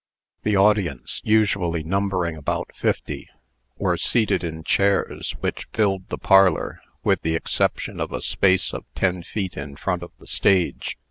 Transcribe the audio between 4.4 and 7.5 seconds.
in chairs, which filled the parlor, with the